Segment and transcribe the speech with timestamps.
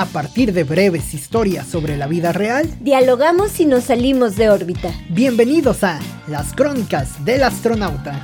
[0.00, 4.90] A partir de breves historias sobre la vida real, dialogamos y nos salimos de órbita.
[5.10, 8.22] Bienvenidos a Las Crónicas del Astronauta.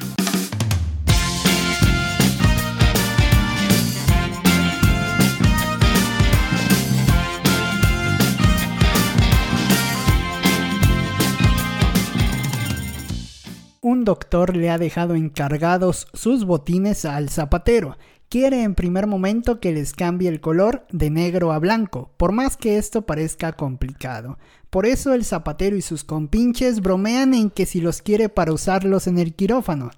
[13.83, 17.99] Un doctor le ha dejado encargados sus botines al zapatero.
[18.29, 22.57] Quiere en primer momento que les cambie el color de negro a blanco, por más
[22.57, 24.39] que esto parezca complicado.
[24.69, 29.07] Por eso el zapatero y sus compinches bromean en que si los quiere para usarlos
[29.07, 29.91] en el quirófano.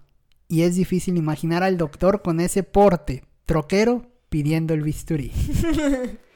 [0.47, 5.33] Y es difícil imaginar al doctor con ese porte, troquero, pidiendo el bisturí.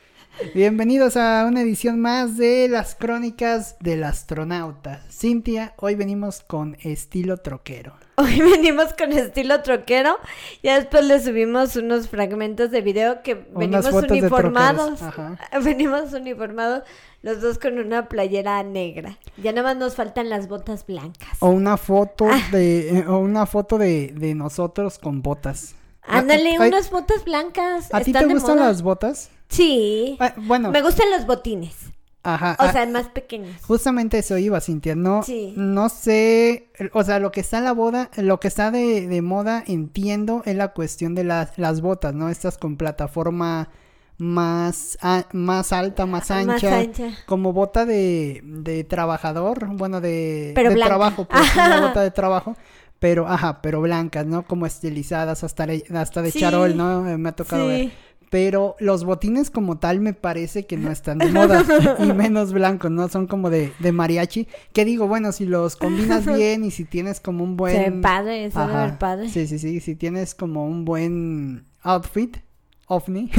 [0.54, 5.02] Bienvenidos a una edición más de las crónicas del astronauta.
[5.10, 7.95] Cintia, hoy venimos con estilo troquero.
[8.16, 10.16] Hoy venimos con estilo troquero.
[10.62, 15.00] Ya después le subimos unos fragmentos de video que venimos uniformados.
[15.62, 16.83] Venimos uniformados
[17.22, 19.19] los dos con una playera negra.
[19.36, 21.36] Ya nada más nos faltan las botas blancas.
[21.41, 22.41] O una foto ah.
[22.50, 25.77] de o una foto de, de nosotros con botas.
[26.03, 27.92] Ándale, unas botas blancas.
[27.94, 29.30] ¿A ti te gustan las botas?
[29.53, 30.17] Sí.
[30.19, 30.70] Ah, bueno.
[30.70, 31.75] Me gustan los botines.
[32.25, 32.56] Ajá.
[32.58, 33.61] O ah, sea, más pequeños.
[33.67, 34.94] Justamente eso iba, Cintia.
[34.94, 35.22] No,
[35.56, 39.64] no sé, o sea, lo que está en la boda, lo que está de, moda,
[39.67, 42.28] entiendo, es la cuestión de las, las botas, ¿no?
[42.28, 43.70] Estas con plataforma
[44.19, 44.97] más,
[45.33, 46.84] más alta, más ancha,
[47.27, 52.56] como bota de, de trabajador, bueno, de, de trabajo, pues, una bota de trabajo
[53.00, 54.44] pero, ajá, pero blancas, ¿no?
[54.44, 57.03] Como estilizadas, hasta, hasta de charol, ¿no?
[57.19, 57.91] Me ha tocado ver
[58.33, 61.66] pero los botines como tal me parece que no están de moda
[61.98, 63.06] y menos blancos, ¿no?
[63.11, 67.20] Son como de, de mariachi, que digo, bueno, si los combinas bien y si tienes
[67.20, 67.77] como un buen...
[67.77, 69.28] Se padre, se ver padre.
[69.28, 72.38] Sí, sí, sí, si tienes como un buen outfit,
[72.86, 73.30] ovni,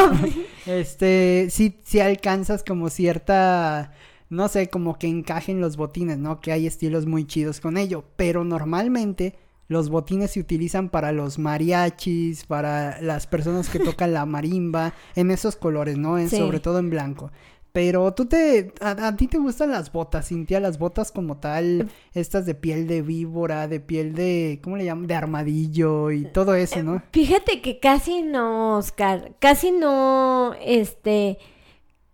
[0.66, 3.92] este, sí, sí alcanzas como cierta
[4.30, 6.40] no sé, como que encajen los botines, ¿no?
[6.40, 9.34] Que hay estilos muy chidos con ello, pero normalmente
[9.70, 15.30] los botines se utilizan para los mariachis, para las personas que tocan la marimba, en
[15.30, 16.18] esos colores, ¿no?
[16.28, 17.30] Sobre todo en blanco.
[17.70, 22.46] Pero tú te, a, ti te gustan las botas, Cintia, las botas como tal, estas
[22.46, 25.06] de piel de víbora, de piel de, ¿cómo le llaman?
[25.06, 27.00] De armadillo y todo eso, ¿no?
[27.12, 31.38] Fíjate que casi no, Oscar, casi no, este,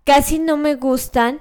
[0.05, 1.41] casi no me gustan,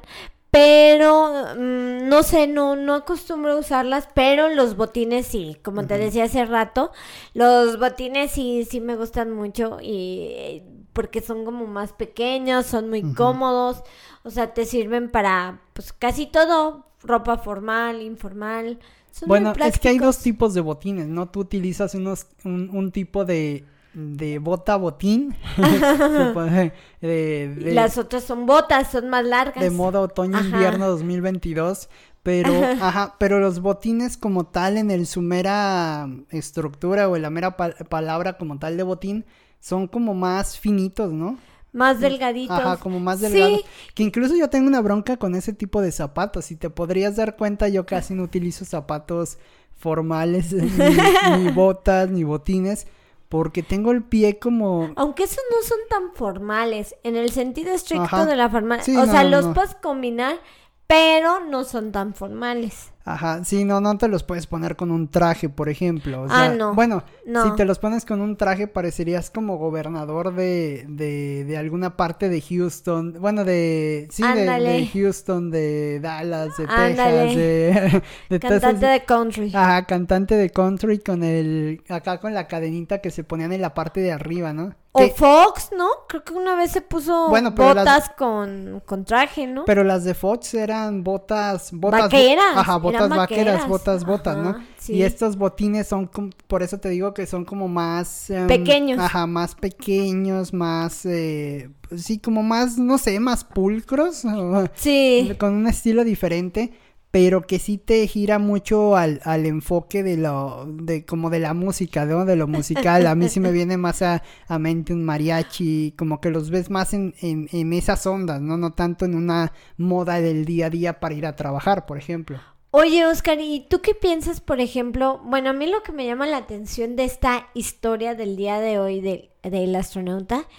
[0.55, 5.97] pero mm, no sé, no, no acostumbro a usarlas, pero los botines sí, como te
[5.97, 6.93] decía hace rato,
[7.33, 13.03] los botines sí, sí me gustan mucho y porque son como más pequeños, son muy
[13.15, 13.83] cómodos,
[14.23, 18.79] o sea, te sirven para pues casi todo, ropa formal, informal.
[19.27, 21.27] bueno, es que hay dos tipos de botines, ¿no?
[21.27, 25.35] Tú utilizas unos, un tipo de de bota botín.
[27.01, 29.63] las otras son botas, son más largas.
[29.63, 31.89] De moda otoño-invierno 2022.
[32.21, 32.51] Pero,
[32.81, 37.55] ajá, pero los botines como tal en el su mera estructura o en la mera
[37.55, 39.25] palabra como tal de botín
[39.59, 41.37] son como más finitos, ¿no?
[41.71, 42.59] Más delgaditos.
[42.59, 43.61] Ajá, como más delgados.
[43.93, 46.45] Que incluso yo tengo una bronca con ese tipo de zapatos.
[46.45, 49.37] Si te podrías dar cuenta, yo casi no utilizo zapatos
[49.75, 50.51] formales,
[51.37, 52.87] ni botas, ni botines
[53.29, 54.91] porque tengo el pie como...
[54.95, 58.79] Aunque esos no son tan formales, en el sentido estricto de la formal.
[58.79, 60.39] o sea, los puedes combinar,
[60.87, 62.91] pero no son tan formales.
[63.07, 66.23] Ajá, sí, no, no te los puedes poner con un traje, por ejemplo.
[66.23, 66.73] O ah, sea, ah, no.
[66.73, 71.97] Bueno, si te los pones con un traje, parecerías como gobernador de, de, de alguna
[71.97, 73.17] parte de Houston.
[73.19, 74.07] Bueno, de.
[74.09, 78.01] Sí, de, Houston, de Dallas, de Texas, de.
[78.31, 79.51] de cantante de country.
[79.53, 81.83] Ajá, cantante de country con el.
[81.89, 84.73] Acá con la cadenita que se ponían en la parte de arriba, ¿no?
[84.97, 85.89] O Fox, ¿no?
[86.07, 89.65] Creo que una vez se puso botas con, con, traje, ¿no?
[89.65, 91.71] Pero las de Fox eran botas...
[91.73, 92.55] botas vaqueras.
[92.55, 94.55] Ajá, botas vaqueras, botas, botas, ¿no?
[94.87, 96.09] Y estos botines son,
[96.47, 98.29] por eso te digo que son como más...
[98.29, 98.99] Em, pequeños.
[98.99, 101.05] Ajá, más pequeños, más...
[101.05, 104.23] Eh, sí, como más, no sé, más pulcros.
[104.75, 105.35] Sí.
[105.37, 106.71] Con un estilo diferente
[107.15, 111.53] pero que sí te gira mucho al, al enfoque de lo, de como de la
[111.53, 112.25] música, ¿no?
[112.25, 113.07] De lo musical.
[113.07, 116.69] A mí sí me viene más a, a mente un mariachi, como que los ves
[116.69, 118.57] más en, en, en esas ondas, ¿no?
[118.57, 122.37] No tanto en una moda del día a día para ir a trabajar, por ejemplo.
[122.71, 125.21] Oye, Oscar, ¿y tú qué piensas, por ejemplo?
[125.23, 128.77] Bueno, a mí lo que me llama la atención de esta historia del día de
[128.77, 130.49] hoy del, del astronauta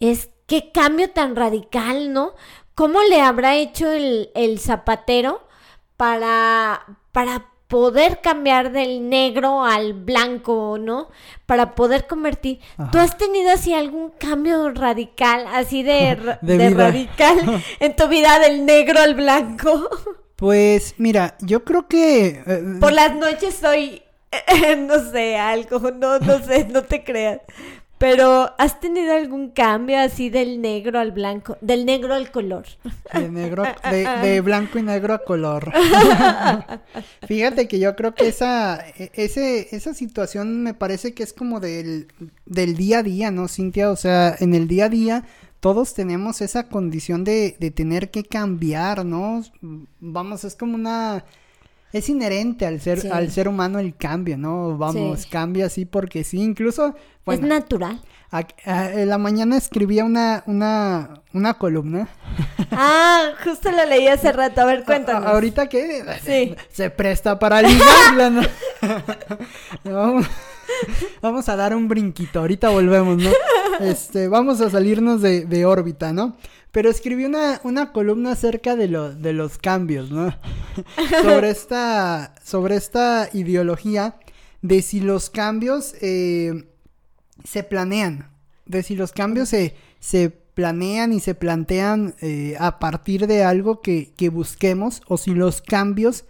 [0.00, 2.32] es qué cambio tan radical, ¿no?
[2.74, 5.46] ¿Cómo le habrá hecho el, el zapatero
[5.98, 11.10] para, para poder cambiar del negro al blanco, ¿no?
[11.44, 12.60] Para poder convertir.
[12.90, 16.14] ¿Tú has tenido así algún cambio radical, así de,
[16.74, 19.88] radical en tu vida del negro al blanco?
[20.38, 22.44] Pues mira, yo creo que...
[22.46, 24.00] Eh, Por las noches soy,
[24.86, 27.40] no sé, algo, no, no sé, no te creas.
[27.98, 31.58] Pero, ¿has tenido algún cambio así del negro al blanco?
[31.60, 32.64] Del negro al color.
[33.12, 33.64] De, negro,
[34.22, 35.72] de, blanco y negro a color.
[37.26, 41.58] Fíjate que yo creo que esa, e, ese, esa situación me parece que es como
[41.58, 42.06] del,
[42.46, 43.90] del día a día, ¿no, Cintia?
[43.90, 45.24] O sea, en el día a día
[45.58, 49.42] todos tenemos esa condición de, de tener que cambiar, ¿no?
[49.98, 51.24] Vamos, es como una
[51.92, 54.76] es inherente al ser, al ser humano el cambio, ¿no?
[54.76, 56.94] Vamos, cambia así porque sí, incluso...
[57.26, 58.00] es natural.
[58.66, 62.08] en la mañana escribía una, una, una columna.
[62.70, 65.24] Ah, justo la leí hace rato, a ver, cuéntanos.
[65.24, 66.54] ahorita que sí.
[66.70, 68.42] se presta para ligarla, ¿no?
[69.84, 70.26] vamos,
[71.22, 73.30] vamos, a dar un brinquito, ahorita volvemos, ¿no?
[73.80, 76.36] Este, vamos a salirnos de, de órbita, ¿no?
[76.72, 80.34] Pero escribí una, una columna acerca de, lo, de los cambios, ¿no?
[81.22, 84.16] sobre, esta, sobre esta ideología
[84.62, 86.68] de si los cambios eh,
[87.44, 88.30] se planean,
[88.66, 93.80] de si los cambios se, se planean y se plantean eh, a partir de algo
[93.80, 96.24] que, que, busquemos o si los cambios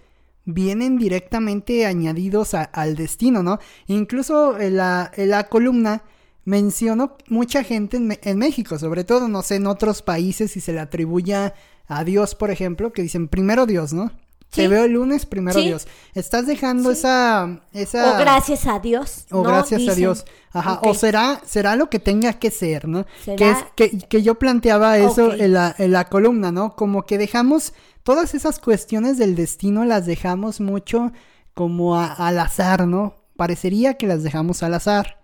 [0.45, 3.59] vienen directamente añadidos al destino, ¿no?
[3.87, 6.03] Incluso en la, en la columna
[6.49, 10.81] menciono mucha gente en, México, sobre todo, no sé, en otros países, si se le
[10.81, 14.11] atribuye a Dios, por ejemplo, que dicen primero Dios, ¿no?
[14.51, 15.87] Te veo el lunes, primero Dios.
[16.15, 18.15] Estás dejando esa, esa...
[18.15, 19.27] O gracias a Dios.
[19.31, 20.25] O gracias a Dios.
[20.53, 20.81] Ajá.
[20.85, 23.05] O será, será lo que tenga que ser, ¿no?
[23.25, 26.77] Que, es, que, que, yo planteaba eso en, la, en la columna, ¿no?
[26.77, 31.13] Como que dejamos todas esas cuestiones del destino, las dejamos mucho
[31.53, 33.17] como al azar, ¿no?
[33.37, 35.19] Parecería que las dejamos al azar.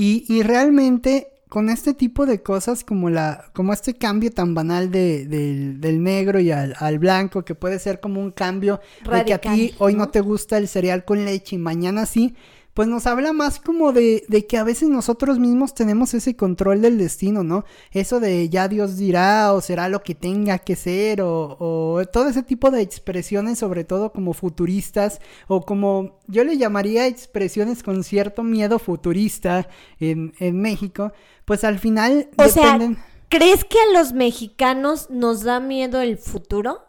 [0.00, 4.90] Y, y realmente con este tipo de cosas como la como este cambio tan banal
[4.90, 8.80] de, del negro y al, al, blanco que puede ser como un cambio
[9.12, 10.08] de que a ti hoy ¿no?
[10.08, 12.34] te gusta el cereal con leche y mañana sí
[12.74, 16.82] pues nos habla más como de, de, que a veces nosotros mismos tenemos ese control
[16.82, 17.64] del destino, ¿no?
[17.90, 22.28] Eso de ya Dios dirá o será lo que tenga que ser o, o todo
[22.28, 28.04] ese tipo de expresiones, sobre todo como futuristas o como yo le llamaría expresiones con
[28.04, 29.68] cierto miedo futurista
[29.98, 31.12] en, en México,
[31.44, 32.28] pues al final...
[32.36, 32.94] O dependen...
[32.94, 36.84] sea, ¿crees que a los mexicanos nos da miedo el futuro?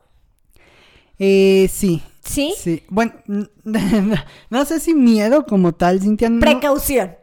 [1.17, 2.53] Eh, sí, ¿Sí?
[2.57, 2.83] Sí.
[2.89, 3.13] Bueno,
[4.49, 6.29] no sé si miedo como tal, Cintia.
[6.39, 7.15] Precaución.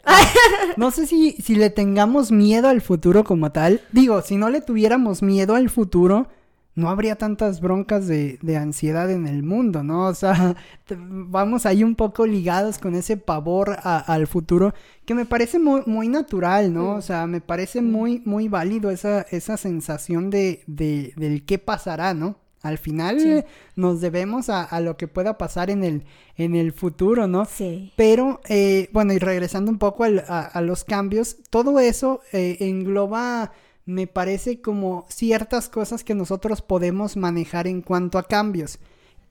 [0.76, 3.80] No, sé si, si le tengamos miedo al futuro como tal.
[3.92, 6.28] Digo, si no le tuviéramos miedo al futuro,
[6.74, 10.06] no habría tantas broncas de, de ansiedad en el mundo, ¿no?
[10.06, 10.56] O sea,
[10.96, 14.74] vamos ahí un poco ligados con ese pavor al futuro
[15.04, 16.94] que me parece muy, muy natural, ¿no?
[16.94, 22.14] O sea, me parece muy, muy válido esa, esa sensación de, de, del qué pasará,
[22.14, 22.36] ¿no?
[22.62, 23.46] Al final
[23.76, 26.04] nos debemos a, lo que pueda pasar en el,
[26.36, 27.44] en el futuro, ¿no?
[27.44, 27.92] Sí.
[27.96, 33.52] Pero, eh, bueno, y regresando un poco a, los cambios, todo eso eh, engloba,
[33.86, 38.80] me parece, como ciertas cosas que nosotros podemos manejar en cuanto a cambios.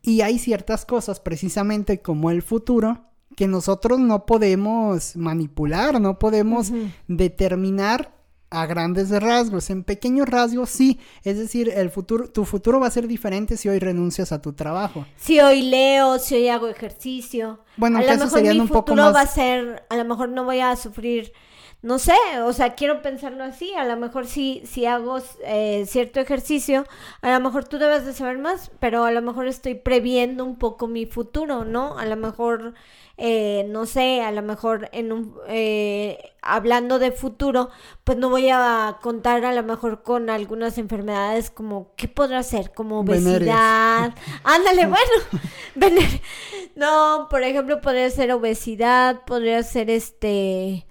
[0.01, 3.03] Y hay ciertas cosas, precisamente como el futuro,
[3.35, 6.71] que nosotros no podemos manipular, no podemos
[7.07, 8.16] determinar
[8.49, 12.91] a grandes rasgos, en pequeños rasgos sí, es decir, el futuro, tu futuro va a
[12.91, 15.05] ser diferente si hoy renuncias a tu trabajo.
[15.17, 17.59] Si hoy leo, si hoy hago ejercicio.
[17.75, 20.61] Bueno, a lo mejor mi un futuro va a ser, a lo mejor no voy
[20.61, 21.33] a sufrir,
[21.81, 26.19] no sé, o sea, quiero pensarlo así, a lo mejor si, si hago eh, cierto
[26.19, 26.85] ejercicio,
[27.21, 30.57] a lo mejor tú debes de saber más, pero a lo mejor estoy previendo un
[30.57, 31.97] poco mi futuro, ¿no?
[31.99, 32.73] A lo mejor
[33.19, 37.69] eh, no sé, a lo mejor en un, eh, hablando de futuro,
[38.03, 42.73] pues no voy a contar a lo mejor con algunas enfermedades como, ¿qué podrá ser?
[42.73, 44.13] Como obesidad.
[44.43, 45.91] Ándale, bueno,
[46.75, 50.85] no, por ejemplo, podría ser obesidad, podría ser este,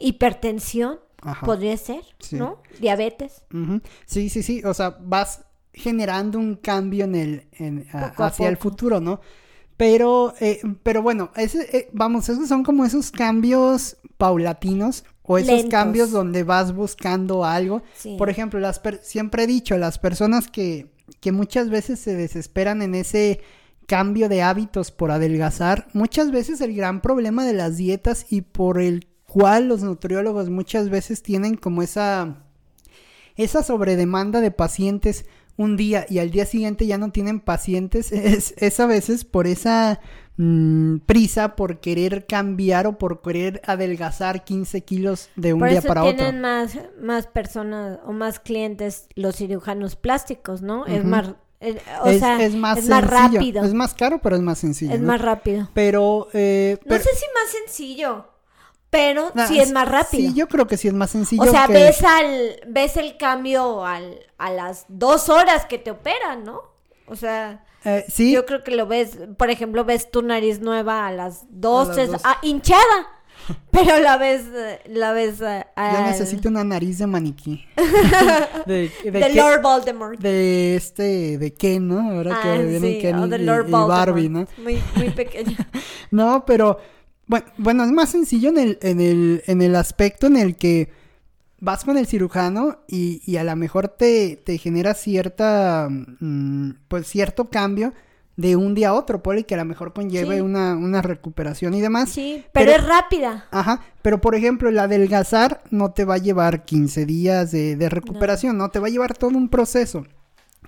[0.00, 1.00] hipertensión.
[1.44, 2.60] Podría ser, ¿no?
[2.80, 3.44] Diabetes.
[4.06, 4.60] Sí, sí, sí.
[4.64, 9.20] O sea, vas generando un cambio en el, en, hacia el futuro, ¿no?
[9.82, 15.64] Pero, eh, pero bueno, ese, eh, vamos, esos son como esos cambios paulatinos o esos
[15.64, 17.82] cambios donde vas buscando algo.
[18.16, 22.94] Por ejemplo, las siempre he dicho, las personas que, que muchas veces se desesperan en
[22.94, 23.40] ese
[23.88, 28.80] cambio de hábitos por adelgazar, muchas veces el gran problema de las dietas y por
[28.80, 32.44] el cual los nutriólogos muchas veces tienen como esa
[33.34, 35.24] esa sobredemanda de pacientes
[35.56, 40.00] un día y al día siguiente ya no tienen pacientes, es, a veces por esa
[40.36, 46.04] mm, prisa por querer cambiar o por querer adelgazar 15 kilos de un día para
[46.04, 46.16] otro.
[46.16, 50.86] tienen más, más personas o más clientes los cirujanos plásticos, ¿no?
[50.86, 53.64] Es más eh, o es, sea, es más, rápido.
[53.64, 54.92] Es más caro, pero es más sencillo.
[54.92, 55.68] Es más rápido.
[55.72, 58.26] Pero, eh, No sé si más sencillo,
[58.92, 60.28] pero sí es más rápido.
[60.28, 61.44] Sí, yo creo que sí es más sencillo.
[61.44, 66.44] O sea, ves, al, ves el cambio al, a las dos horas que te operan,
[66.44, 66.60] ¿no?
[67.06, 67.64] O sea...
[67.86, 68.32] Eh, sí.
[68.32, 71.88] Yo creo que lo ves, por ejemplo, ves tu nariz nueva a las dos,
[72.22, 73.08] ah, hinchada.
[73.70, 74.42] Pero la ves,
[74.86, 75.40] la ves.
[75.40, 77.64] Uh, Yo necesito una nariz de maniquí.
[78.66, 80.20] de, de, Lord Voldemort.
[80.20, 82.10] De este, de Ken, ¿no?
[82.10, 84.46] Ahora que ah, viene Ken y, Barbie, ¿no?
[84.58, 85.56] Muy, muy pequeña.
[86.10, 86.78] no, pero
[87.26, 90.90] bueno, bueno, es más sencillo en el, en el, en el aspecto en el que
[91.60, 97.06] vas con el cirujano y, y a lo mejor te, te genera cierta, mm, pues
[97.06, 97.92] cierto cambio
[98.36, 101.80] de un día a otro, puede que a lo mejor conlleve una, una, recuperación y
[101.80, 102.08] demás.
[102.08, 103.46] Sí, pero, es rápida.
[103.50, 107.88] Ajá, pero por ejemplo, el adelgazar no te va a llevar 15 días de, de
[107.88, 108.70] recuperación, no.
[108.70, 110.04] te va a llevar todo un proceso.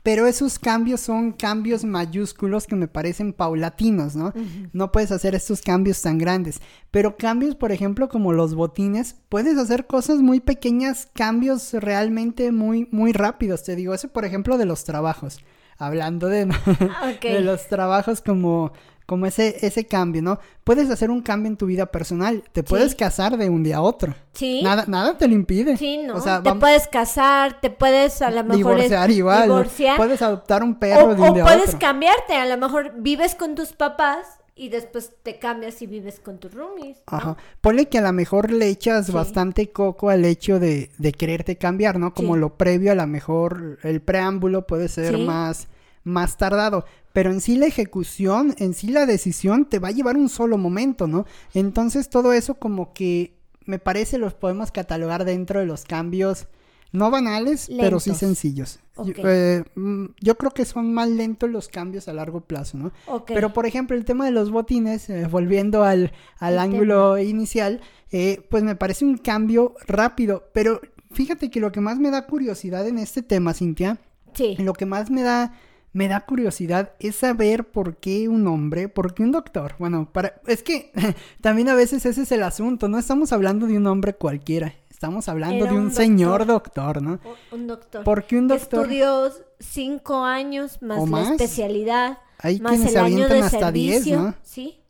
[0.05, 4.35] Pero esos cambios son cambios mayúsculos que me parecen paulatinos, ¿no?
[4.75, 6.61] No puedes hacer estos cambios tan grandes.
[6.91, 12.87] Pero cambios, por ejemplo, como los botines, puedes hacer cosas muy pequeñas, cambios realmente muy,
[12.93, 13.63] muy rápidos.
[13.63, 15.39] Te digo, eso, por ejemplo, de los trabajos
[15.79, 16.47] hablando de,
[17.23, 18.73] de los trabajos como,
[19.07, 20.39] como ese, ese cambio, ¿no?
[20.65, 23.83] Puedes hacer un cambio en tu vida personal, te puedes casar de un día a
[23.83, 24.15] otro.
[24.33, 24.63] Sí.
[24.63, 25.77] Nada, nada te lo impide.
[25.77, 26.17] Sí, ¿no?
[26.17, 28.57] O sea, te puedes casar, te puedes a lo mejor...
[28.77, 29.43] Divorciar igual.
[29.45, 29.97] Divorciar.
[29.97, 31.57] Puedes adoptar un perro de un día a otro.
[31.57, 35.87] O puedes cambiarte, a lo mejor vives con tus papás y después te cambias y
[35.87, 37.03] vives con tus roomies.
[37.07, 37.37] Ajá.
[37.61, 41.99] Ponle que a lo mejor le echas bastante coco al hecho de, de quererte cambiar,
[41.99, 42.15] ¿no?
[42.15, 45.69] Como lo previo, a lo mejor el preámbulo puede ser más,
[46.05, 46.85] más tardado.
[47.15, 50.59] Pero en sí la ejecución, en sí la decisión te va a llevar un solo
[50.59, 51.27] momento, ¿no?
[51.55, 56.49] Entonces todo eso como que me parece los podemos catalogar dentro de los cambios
[56.91, 58.81] no banales, pero sí sencillos.
[59.05, 62.93] Eh, mm, yo, creo que son más lentos los cambios a largo plazo, ¿no?
[63.27, 67.81] Pero, por ejemplo, el tema de los botines, eh, volviendo al, al ángulo inicial,
[68.11, 70.51] eh, pues me parece un cambio rápido.
[70.53, 70.81] Pero
[71.13, 73.99] fíjate que lo que más me da curiosidad en este tema, Cintia,
[74.33, 74.57] sí.
[74.59, 75.53] lo que más me da
[75.95, 79.77] me da curiosidad es saber por qué un hombre, por qué un doctor.
[79.79, 80.93] Bueno, para es que
[81.41, 85.29] también a veces ese es el asunto, no estamos hablando de un hombre cualquiera, Estamos
[85.29, 87.19] hablando de un, señor doctor, ¿no?
[87.53, 88.05] Un doctor.
[88.05, 88.85] ¿Por qué un doctor?
[88.85, 92.19] Estudió cinco años más, la especialidad.
[92.39, 94.35] Hay más quienes el año de hasta diez, ¿no?
[94.43, 94.81] Sí.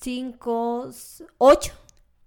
[0.00, 0.90] Cinco,
[1.38, 1.72] ocho.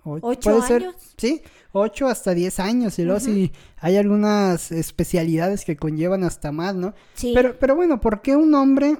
[0.03, 0.67] ocho años.
[0.67, 1.41] Ser, sí,
[1.71, 2.99] ocho hasta diez años.
[2.99, 6.93] Y luego si hay algunas especialidades que conllevan hasta más, ¿no?
[7.13, 7.31] Sí.
[7.35, 8.97] Pero, pero bueno, ¿por qué un hombre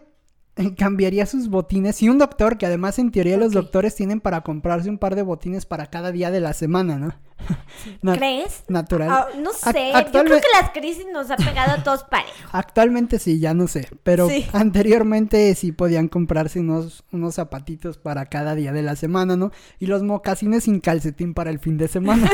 [0.77, 4.89] cambiaría sus botines y un doctor, que además en teoría los doctores tienen para comprarse
[4.89, 7.13] un par de botines para cada día de la semana, ¿no?
[8.01, 8.63] ¿Crees?
[8.67, 9.09] Natural.
[9.09, 12.35] Ah, no sé, yo creo que las crisis nos ha pegado a todos parejos.
[12.51, 18.55] Actualmente sí, ya no sé, pero anteriormente sí podían comprarse unos, unos zapatitos para cada
[18.55, 19.51] día de la semana, ¿no?
[19.79, 22.29] Y los mocasines sin calcetín para el fin de semana.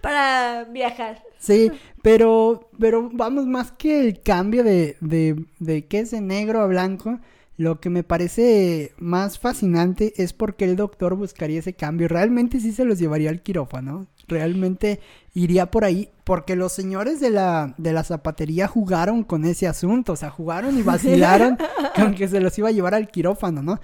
[0.00, 1.22] Para viajar.
[1.38, 1.70] Sí,
[2.02, 6.66] pero, pero vamos, más que el cambio de, de, de que es de negro a
[6.66, 7.18] blanco,
[7.58, 12.06] lo que me parece más fascinante es porque el doctor buscaría ese cambio.
[12.06, 14.06] Realmente sí se los llevaría al quirófano.
[14.28, 15.00] Realmente
[15.34, 16.08] iría por ahí.
[16.22, 20.12] Porque los señores de la, de la zapatería jugaron con ese asunto.
[20.12, 21.58] O sea, jugaron y vacilaron
[21.96, 23.80] con que se los iba a llevar al quirófano, ¿no?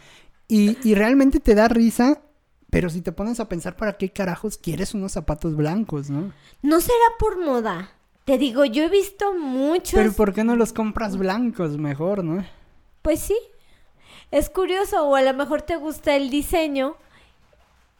[0.47, 2.21] Y, y realmente te da risa
[2.75, 6.33] pero si te pones a pensar, ¿para qué carajos quieres unos zapatos blancos, no?
[6.61, 7.93] No será por moda.
[8.25, 9.95] Te digo, yo he visto muchos.
[9.95, 12.45] Pero ¿por qué no los compras blancos mejor, no?
[13.01, 13.39] Pues sí.
[14.33, 16.97] Es curioso, o a lo mejor te gusta el diseño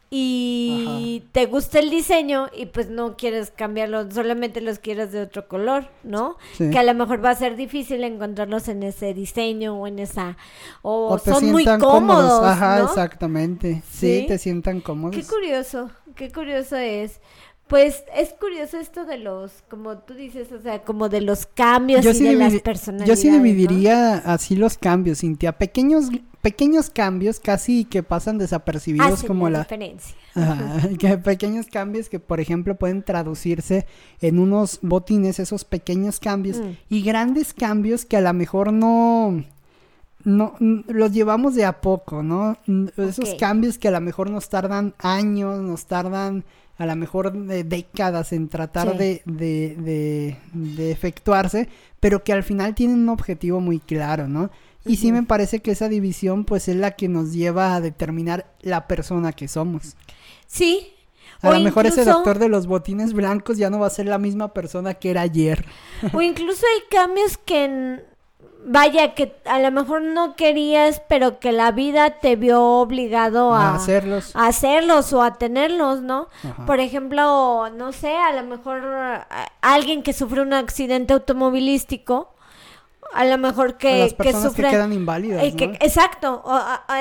[0.09, 5.47] y te gusta el diseño y pues no quieres cambiarlo, solamente los quieres de otro
[5.47, 6.37] color, ¿no?
[6.57, 10.37] Que a lo mejor va a ser difícil encontrarlos en ese diseño o en esa
[10.83, 13.81] o, son muy cómodos, Ajá, exactamente.
[13.91, 15.15] Sí, te sientan cómodos.
[15.15, 17.19] Qué curioso, qué curioso es.
[17.67, 22.05] Pues es curioso esto de los, como tú dices, o sea, como de los cambios
[22.05, 23.19] y de las personalidades.
[23.19, 25.57] Yo sí dividiría así los cambios, Cintia.
[25.57, 26.09] Pequeños,
[26.43, 30.15] pequeños cambios casi que pasan desapercibidos como la, diferencia.
[30.99, 33.87] que pequeños cambios que, por ejemplo, pueden traducirse
[34.21, 36.71] en unos botines, esos pequeños cambios, mm.
[36.89, 39.43] y grandes cambios que a lo mejor no
[40.23, 42.57] no los llevamos de a poco, ¿no?
[42.97, 46.43] Esos cambios que a lo mejor nos tardan años, nos tardan
[46.77, 52.75] a lo mejor de décadas en tratar de, de, de, efectuarse, pero que al final
[52.75, 54.49] tienen un objetivo muy claro, ¿no?
[54.85, 58.45] Y sí me parece que esa división pues es la que nos lleva a determinar
[58.61, 59.95] la persona que somos.
[60.45, 60.91] Sí.
[61.41, 64.19] A lo mejor ese doctor de los botines blancos ya no va a ser la
[64.19, 65.65] misma persona que era ayer.
[66.13, 68.03] O incluso hay cambios que
[68.65, 73.75] vaya, que a lo mejor no querías, pero que la vida te vio obligado a,
[73.75, 74.35] hacerlos.
[74.35, 76.27] A hacerlos o a tenerlos, ¿no?
[76.65, 78.83] Por ejemplo, no sé, a lo mejor
[79.61, 82.33] alguien que sufre un accidente automovilístico,
[83.13, 85.43] a lo mejor que, las personas que, quedan inválidas.
[85.43, 86.43] Eh, exacto,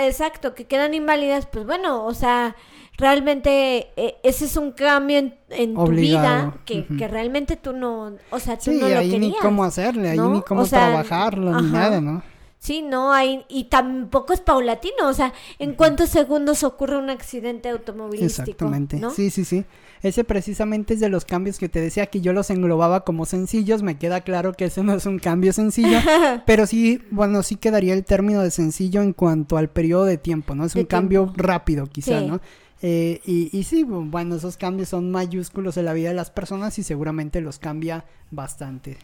[0.01, 2.55] exacto, que quedan inválidas, pues bueno, o sea,
[2.97, 5.19] realmente eh, ese es un cambio
[5.51, 9.35] en, tu vida que, que, realmente tú no, o sea, tú no lo ahí ni
[9.41, 12.23] cómo hacerle, ahí ni cómo trabajarlo, ni nada, ¿no?
[12.65, 17.69] Sí, no, hay, y tampoco es paulatino, o sea, ¿en cuántos segundos ocurre un accidente
[17.69, 18.43] automovilístico?
[18.43, 19.67] Exactamente, sí, sí, sí.
[20.03, 23.83] Ese precisamente es de los cambios que te decía que yo los englobaba como sencillos,
[23.83, 25.99] me queda claro que ese no es un cambio sencillo,
[26.47, 30.55] pero sí, bueno, sí quedaría el término de sencillo en cuanto al periodo de tiempo,
[30.55, 30.65] ¿no?
[30.65, 32.41] Es un cambio rápido quizá, ¿no?
[32.83, 36.79] Eh, y, y, sí, bueno, esos cambios son mayúsculos en la vida de las personas
[36.79, 38.99] y seguramente los cambia bastante.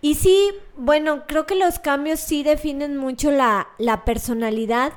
[0.00, 4.92] Y sí, bueno, creo que los cambios sí definen mucho la, la personalidad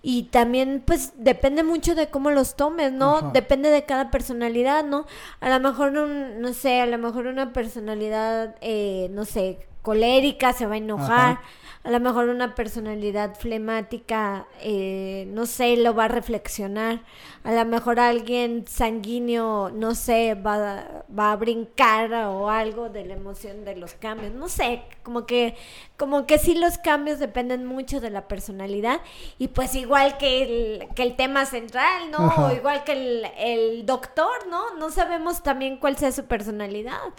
[0.00, 3.32] y también pues depende mucho de cómo los tomes, ¿no?
[3.32, 5.06] Depende de cada personalidad, ¿no?
[5.40, 10.66] A lo mejor, no sé, a lo mejor una personalidad, eh, no sé, colérica se
[10.66, 11.40] va a enojar
[11.84, 17.00] a lo mejor una personalidad flemática, eh, no sé, lo va a reflexionar.
[17.44, 23.12] A lo mejor alguien sanguíneo, no sé, va, va a brincar o algo de la
[23.12, 24.32] emoción de los cambios.
[24.32, 25.56] No sé, como que,
[25.98, 29.02] como que sí los cambios dependen mucho de la personalidad.
[29.36, 32.32] Y pues igual que el, que el tema central, ¿no?
[32.46, 34.74] O igual que el, el doctor, ¿no?
[34.78, 37.12] No sabemos también cuál sea su personalidad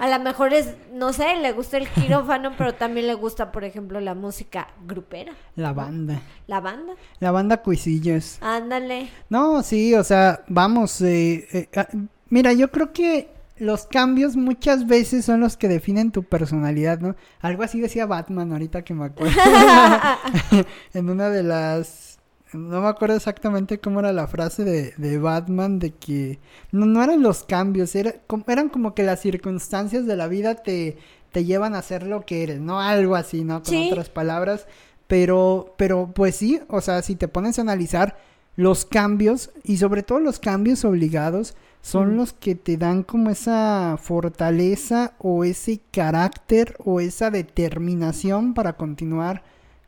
[0.00, 3.64] a lo mejor es, no sé, le gusta el quirófano, pero también le gusta, por
[3.64, 5.32] ejemplo, la música grupera.
[5.56, 6.22] La banda.
[6.46, 6.94] La banda.
[7.18, 8.38] La banda Cuisillos.
[8.40, 9.08] Ándale.
[9.28, 11.88] No, sí, o sea, vamos, eh, eh ah,
[12.28, 17.14] mira, yo creo que los cambios muchas veces son los que definen tu personalidad, ¿no?
[17.40, 19.34] Algo así decía Batman ahorita que me acuerdo.
[20.94, 22.10] en una de las
[22.52, 26.40] no me acuerdo exactamente cómo era la frase de, de Batman, de que
[26.72, 28.14] no, no eran los cambios, era,
[28.48, 30.98] eran como que las circunstancias de la vida te,
[31.32, 32.80] te llevan a ser lo que eres, ¿no?
[32.80, 33.62] Algo así, ¿no?
[33.62, 34.66] Con otras palabras.
[35.06, 38.16] Pero, pero pues sí, o sea, si te pones a analizar
[38.56, 43.96] los cambios, y sobre todo los cambios obligados, son los que te dan como esa
[44.00, 49.42] fortaleza o ese carácter o esa determinación para continuar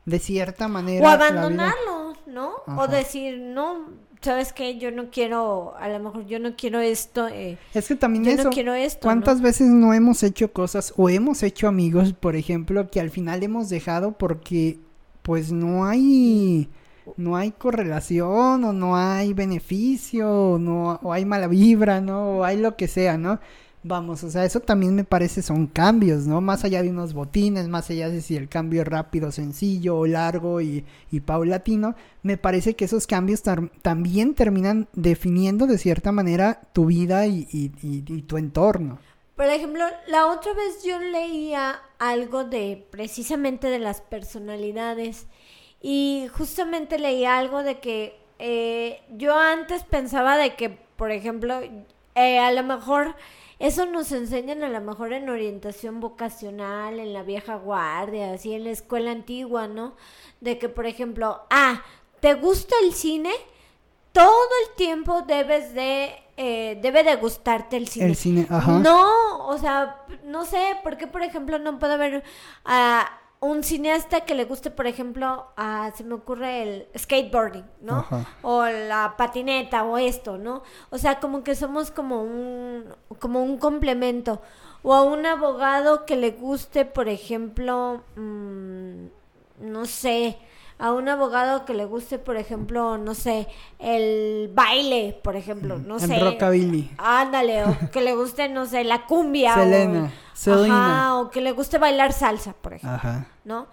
[0.05, 1.05] de cierta manera.
[1.05, 2.53] O abandonarlo, ¿no?
[2.65, 3.89] O decir, no,
[4.23, 7.27] sabes que yo no quiero, a lo mejor yo no quiero esto.
[7.27, 9.01] Eh, es que también yo no quiero esto.
[9.01, 13.43] ¿Cuántas veces no hemos hecho cosas o hemos hecho amigos, por ejemplo, que al final
[13.43, 14.79] hemos dejado porque
[15.21, 16.69] pues no hay
[17.17, 22.37] no hay correlación o no hay beneficio o no o hay mala vibra, ¿no?
[22.37, 23.39] O hay lo que sea, ¿no?
[23.85, 26.39] Vamos, o sea, eso también me parece son cambios, ¿no?
[26.39, 30.61] Más allá de unos botines, más allá de si el cambio es rápido, sencillo largo
[30.61, 33.43] y, y paulatino, me parece que esos cambios
[33.81, 38.99] también terminan definiendo de cierta manera tu vida y, y, tu entorno.
[39.35, 45.27] Por ejemplo, la otra vez yo leía algo de precisamente de las personalidades
[45.81, 51.59] y justamente leía algo de que eh, yo antes pensaba de que, por ejemplo,
[52.15, 53.15] eh, a lo mejor
[53.59, 58.65] eso nos enseñan a lo mejor en orientación vocacional, en la vieja guardia, así en
[58.65, 59.95] la escuela antigua, ¿no?
[60.41, 61.83] De que, por ejemplo, ah,
[62.19, 63.31] ¿te gusta el cine?
[64.11, 68.05] Todo el tiempo debes de, eh, debe de gustarte el cine.
[68.05, 68.79] El cine, ajá.
[68.79, 72.23] No, o sea, no sé, ¿por qué, por ejemplo, no puedo ver
[72.65, 78.05] a un cineasta que le guste, por ejemplo, a, se me ocurre el skateboarding, ¿no?
[78.41, 80.63] O la patineta o esto, ¿no?
[80.89, 82.85] O sea, como que somos como un,
[83.19, 84.41] como un complemento.
[84.81, 89.05] O a un abogado que le guste, por ejemplo, mm,
[89.59, 90.37] no sé,
[90.83, 93.47] a un abogado que le guste, por ejemplo, no sé,
[93.79, 96.13] el baile, por ejemplo, no sé.
[96.13, 96.91] El rockabilly.
[96.97, 99.53] Ándale, o que le guste, no sé, la cumbia.
[99.53, 100.11] Selena.
[100.45, 102.97] O, ajá, o que le guste bailar salsa, por ejemplo.
[102.97, 103.27] Ajá.
[103.45, 103.67] ¿No?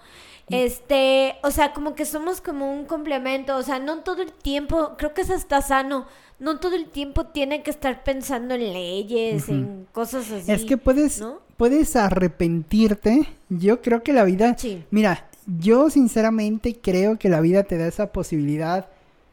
[0.51, 4.92] Este, o sea, como que somos como un complemento, o sea, no todo el tiempo,
[4.96, 6.07] creo que eso está sano,
[6.38, 10.53] no todo el tiempo tiene que estar pensando en leyes, en cosas así.
[10.53, 11.25] Es que puedes,
[11.57, 14.85] puedes arrepentirte, yo creo que la vida, sí.
[14.92, 18.88] mira, yo sinceramente creo que la vida te da esa posibilidad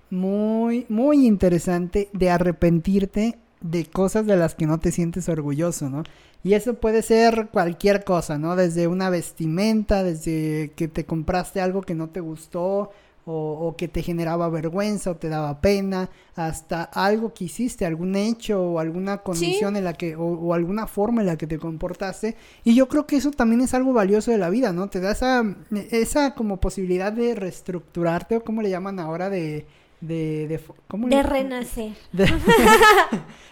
[0.09, 6.03] muy, muy interesante de arrepentirte de cosas de las que no te sientes orgulloso, ¿no?
[6.43, 8.55] Y eso puede ser cualquier cosa, ¿no?
[8.55, 12.91] Desde una vestimenta, desde que te compraste algo que no te gustó,
[13.29, 18.61] o, que te generaba vergüenza o te daba pena, hasta algo que hiciste, algún hecho
[18.61, 22.37] o alguna condición en la que, o, alguna forma en la que te comportaste.
[22.63, 24.87] Y yo creo que eso también es algo valioso de la vida, ¿no?
[24.87, 25.43] Te da esa,
[25.91, 29.65] esa como posibilidad de reestructurarte o como le llaman ahora de...
[29.99, 31.91] De, de, ¿cómo de renacer.
[32.13, 32.27] De,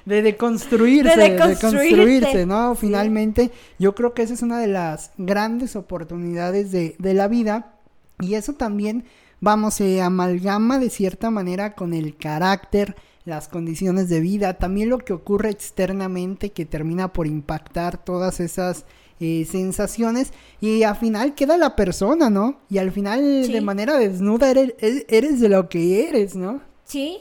[0.22, 2.76] de, construirse, de, construirse, ¿no?
[2.76, 7.74] Finalmente, yo creo que esa es una de las grandes oportunidades de, de la vida.
[8.20, 9.06] Y eso también
[9.46, 14.98] vamos, se amalgama de cierta manera con el carácter, las condiciones de vida, también lo
[14.98, 18.86] que ocurre externamente que termina por impactar todas esas
[19.20, 22.60] eh, sensaciones y al final queda la persona, ¿no?
[22.72, 26.62] Y al final de manera desnuda eres, eres de lo que eres, ¿no?
[26.84, 27.20] Sí,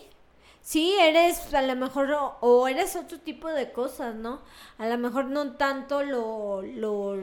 [0.64, 2.08] Sí, eres a lo mejor
[2.40, 4.40] o, eres otro tipo de cosas, ¿no?
[4.78, 7.18] A lo mejor no tanto lo, lo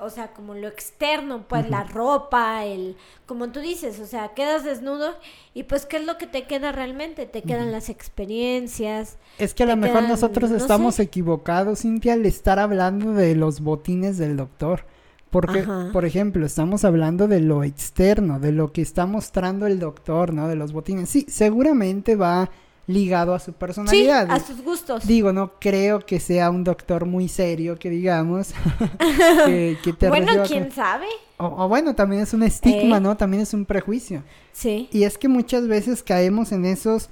[0.00, 4.64] o sea, como lo externo, pues la ropa, el, como tú dices, o sea, quedas
[4.64, 5.16] desnudo
[5.52, 9.18] y pues qué es lo que te queda realmente, te quedan las experiencias.
[9.38, 14.16] Es que a lo mejor nosotros estamos equivocados, Cintia, al estar hablando de los botines
[14.16, 14.86] del doctor.
[15.30, 20.32] Porque, por ejemplo, estamos hablando de lo externo, de lo que está mostrando el doctor,
[20.32, 20.48] ¿no?
[20.48, 21.10] De los botines.
[21.10, 22.48] Sí, seguramente va
[22.86, 24.26] ligado a su personalidad.
[24.26, 25.06] Sí, a sus gustos.
[25.06, 28.54] Digo, no creo que sea un doctor muy serio, que digamos.
[29.44, 31.06] que, te bueno, quién sabe.
[31.38, 33.00] O, bueno, también es un estigma, eh.
[33.00, 33.16] ¿no?
[33.16, 34.22] También es un prejuicio.
[34.52, 34.88] Sí.
[34.92, 37.10] Y es que muchas veces caemos en esos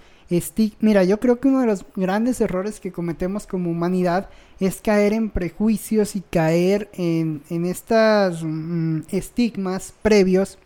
[0.81, 5.13] Mira, yo creo que uno de los grandes errores que cometemos como humanidad es caer
[5.13, 10.59] en prejuicios y caer en, en estos mm, estigmas previos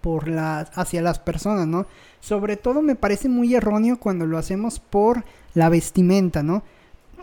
[0.00, 1.86] por las, hacia las personas, ¿no?
[2.20, 6.62] Sobre todo me parece muy erróneo cuando lo hacemos por la vestimenta, ¿no?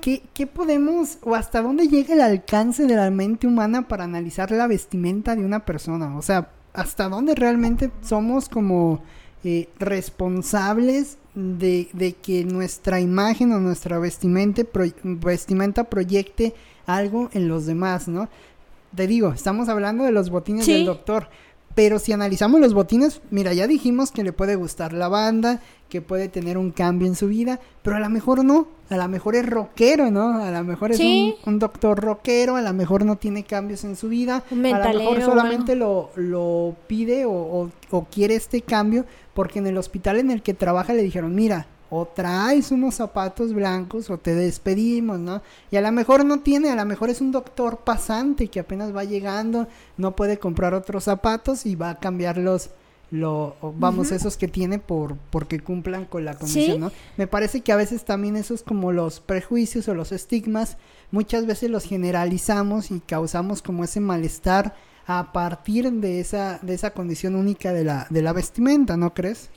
[0.01, 4.49] ¿Qué, ¿Qué, podemos o hasta dónde llega el alcance de la mente humana para analizar
[4.49, 6.17] la vestimenta de una persona?
[6.17, 9.01] O sea, hasta dónde realmente somos como
[9.43, 14.63] eh, responsables de, de, que nuestra imagen o nuestra vestimenta,
[15.03, 16.53] vestimenta proyecte
[16.85, 18.29] algo en los demás, ¿no?
[18.95, 21.29] Te digo, estamos hablando de los botines del doctor.
[21.75, 26.01] Pero si analizamos los botines, mira, ya dijimos que le puede gustar la banda, que
[26.01, 29.35] puede tener un cambio en su vida, pero a lo mejor no, a lo mejor
[29.35, 30.41] es rockero, ¿no?
[30.41, 30.99] A lo mejor es
[31.45, 35.21] un, doctor rockero, a lo mejor no tiene cambios en su vida, a lo mejor
[35.21, 40.41] solamente lo, lo pide o, o quiere este cambio porque en el hospital en el
[40.41, 45.41] que trabaja le dijeron, mira, o traes unos zapatos blancos o te despedimos, ¿no?
[45.71, 48.95] Y a lo mejor no tiene, a lo mejor es un doctor pasante que apenas
[48.95, 52.69] va llegando, no puede comprar otros zapatos y va a cambiar los,
[53.11, 56.91] lo, vamos, esos que tiene por, porque cumplan con la condición, ¿no?
[57.17, 60.77] Me parece que a veces también esos como los prejuicios o los estigmas,
[61.11, 64.75] muchas veces los generalizamos y causamos como ese malestar
[65.07, 69.49] a partir de esa, de esa condición única de la, de la vestimenta, ¿no crees?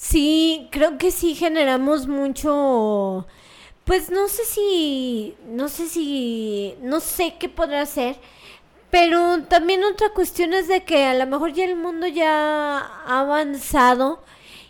[0.00, 3.26] Sí, creo que sí generamos mucho.
[3.84, 5.34] Pues no sé si.
[5.46, 6.74] No sé si.
[6.82, 8.16] No sé qué podrá hacer.
[8.90, 13.20] Pero también otra cuestión es de que a lo mejor ya el mundo ya ha
[13.20, 14.22] avanzado.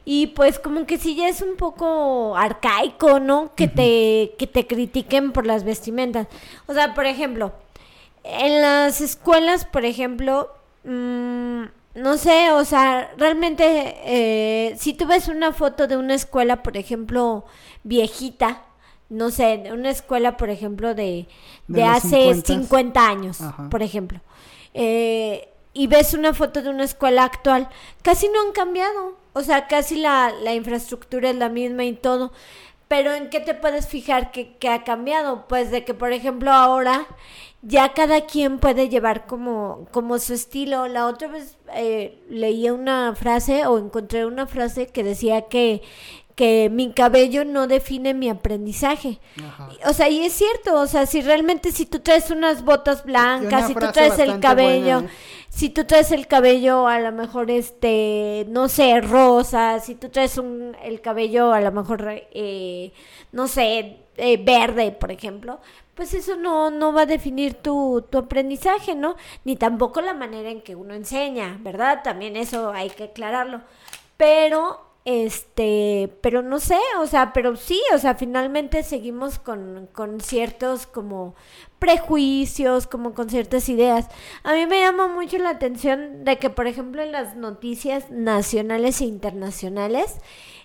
[0.04, 3.54] Y pues como que sí ya es un poco arcaico, ¿no?
[3.54, 6.26] Que te, que te critiquen por las vestimentas.
[6.66, 7.52] O sea, por ejemplo,
[8.24, 10.50] en las escuelas, por ejemplo,
[10.84, 13.64] mmm, no sé, o sea, realmente
[14.04, 17.44] eh, si tú ves una foto de una escuela, por ejemplo,
[17.82, 18.62] viejita,
[19.08, 21.26] no sé, de una escuela, por ejemplo, de,
[21.66, 23.38] de, hace 50, años,
[23.70, 24.20] por ejemplo,
[24.72, 27.68] eh, y ves una foto de una escuela actual,
[28.02, 32.32] casi no han cambiado, o sea, casi la, la infraestructura es la misma y todo.
[32.90, 35.46] Pero ¿en qué te puedes fijar que, ha cambiado?
[35.46, 37.06] Pues de que, por ejemplo, ahora
[37.62, 40.88] ya cada quien puede llevar como, como su estilo.
[40.88, 45.82] La otra vez eh, leí una frase o encontré una frase que decía que,
[46.40, 49.20] que mi cabello no define mi aprendizaje.
[49.84, 53.66] O sea, y es cierto, o sea, si realmente si tú traes unas botas blancas,
[53.66, 55.08] si tú traes el cabello, ¿eh?
[55.50, 60.38] si tú traes el cabello a lo mejor este, no sé, rosa, si tú traes
[60.38, 62.90] un, el cabello a lo mejor, eh,
[63.32, 65.60] no sé, eh, verde, por ejemplo,
[65.94, 69.16] pues eso no, no va a definir tu, tu aprendizaje, ¿no?
[69.44, 72.00] Ni tampoco la manera en que uno enseña, ¿verdad?
[72.02, 73.60] También eso hay que aclararlo.
[74.16, 80.20] Pero este, pero no sé, o sea, pero sí, o sea, finalmente seguimos con, con
[80.20, 81.34] ciertos como
[81.78, 84.08] prejuicios, como con ciertas ideas.
[84.42, 89.00] A mí me llama mucho la atención de que, por ejemplo, en las noticias nacionales
[89.00, 90.18] e internacionales,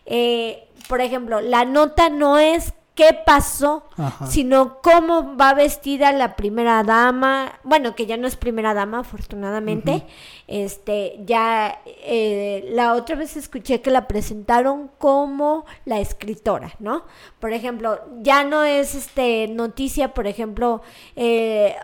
[0.05, 3.83] eh, por ejemplo, la nota no es qué pasó,
[4.29, 10.05] sino cómo va vestida la primera dama, bueno, que ya no es primera dama, afortunadamente,
[10.47, 17.03] este, ya eh, la otra vez escuché que la presentaron como la escritora, ¿no?
[17.39, 20.81] Por ejemplo, ya no es este noticia, por ejemplo,
[21.17, 21.75] eh,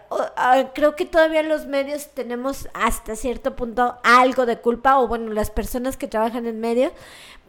[0.73, 5.51] creo que todavía los medios tenemos hasta cierto punto algo de culpa, o bueno, las
[5.51, 6.93] personas que trabajan en medio,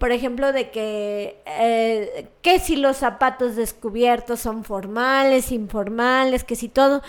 [0.03, 6.69] por ejemplo, de que, eh, que si los zapatos descubiertos son formales, informales, que si
[6.69, 7.03] todo,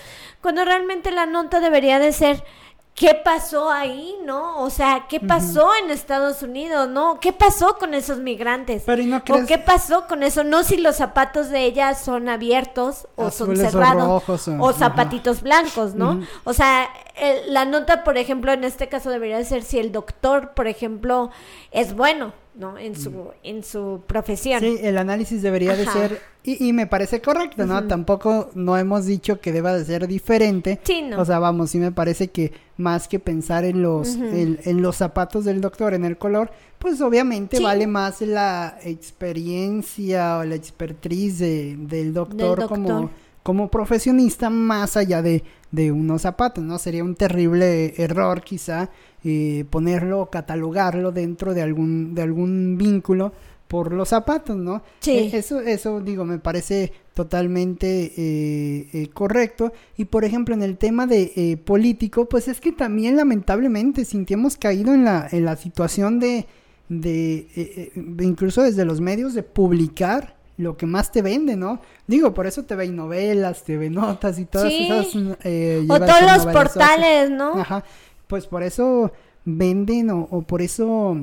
[0.43, 2.43] cuando realmente la nota debería de ser
[2.93, 4.61] qué pasó ahí, ¿no?
[4.61, 7.19] O sea, qué pasó en Estados Unidos, ¿no?
[7.19, 8.83] ¿Qué pasó con esos migrantes?
[9.43, 10.43] ¿O qué pasó con eso?
[10.43, 14.23] No si los zapatos de ella son abiertos o son cerrados
[14.59, 16.21] o, zapatitos blancos, ¿no?
[16.43, 16.87] O sea,
[17.47, 21.31] la nota, por ejemplo, en este caso debería ser si el doctor, por ejemplo,
[21.71, 22.77] es bueno, ¿no?
[22.77, 23.27] En su, mm.
[23.43, 24.61] en su profesión.
[24.61, 27.87] Sí, el análisis debería de ser, y, y, me parece correcto, ¿no?
[27.87, 30.79] Tampoco no hemos dicho que deba de ser diferente.
[30.83, 31.21] Sí, no.
[31.21, 35.45] O sea, vamos, sí me parece que más que pensar en los, en, los zapatos
[35.45, 42.13] del doctor, en el color, pues obviamente vale más la experiencia o la expertise del
[42.13, 43.09] doctor, como
[43.43, 46.79] como profesionista más allá de, de, unos zapatos, ¿no?
[46.79, 48.89] Sería un terrible error quizá
[49.25, 53.31] eh, ponerlo, catalogarlo dentro de algún, de algún vínculo
[53.69, 54.83] por los zapatos, ¿no?
[54.99, 55.11] Sí.
[55.11, 59.71] Eh, eso, eso digo, me parece totalmente eh, correcto.
[59.95, 64.93] Y por ejemplo, en el tema de político, pues es que también lamentablemente hemos caído
[64.93, 66.45] en la, en la situación de,
[66.89, 71.79] de incluso desde los medios, de publicar lo que más te vende, ¿no?
[72.07, 75.15] Digo, por eso te ve novelas, te ve notas y todas esas...
[75.15, 77.53] o todos los portales, ¿no?
[77.53, 77.85] Ajá
[78.27, 79.11] pues por eso
[79.45, 81.17] venden o, por eso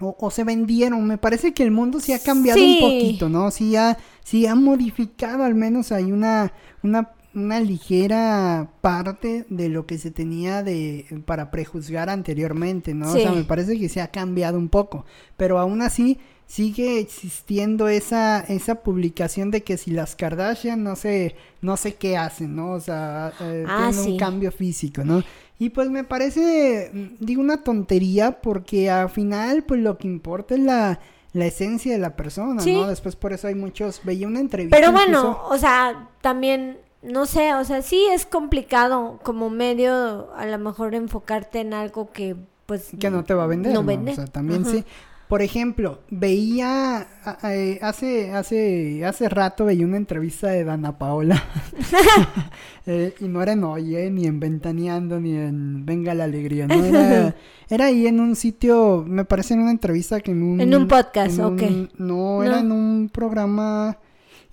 [0.00, 1.06] o, se vendieron.
[1.06, 3.50] Me parece que el mundo sí ha cambiado un poquito, ¿no?
[3.50, 9.86] Sí ha, sí ha modificado, al menos hay una, una, una ligera parte de lo
[9.86, 13.10] que se tenía de para prejuzgar anteriormente, ¿no?
[13.10, 15.04] O sea, me parece que se ha cambiado un poco,
[15.36, 21.36] pero aún así sigue existiendo esa, esa publicación de que si las Kardashian no sé,
[21.60, 22.72] no sé qué hacen, ¿no?
[22.72, 25.22] O sea, eh, ah, tienen un cambio físico, ¿no?
[25.58, 30.54] Y pues me parece, mm, digo, una tontería porque al final, pues lo que importa
[30.54, 31.00] es la,
[31.32, 32.86] la esencia de la persona, ¿no?
[32.86, 34.76] Después por eso hay muchos, veía una entrevista.
[34.76, 40.46] Pero bueno, o sea, también, no sé, o sea, sí es complicado como medio a
[40.46, 43.72] lo mejor enfocarte en algo que pues que no te va a vender.
[43.72, 44.12] No, vende.
[44.12, 44.84] O sea, también sí.
[45.28, 47.06] Por ejemplo, veía
[47.44, 51.42] eh, hace hace hace rato veía una entrevista de Dana Paola.
[52.90, 56.82] Eh, y no era en Oye ni en Ventaneando ni en Venga la alegría, no
[56.82, 57.34] era
[57.68, 60.88] era ahí en un sitio, me parece en una entrevista que en un en un
[60.88, 61.62] podcast, ok.
[61.98, 63.98] no, era en un programa,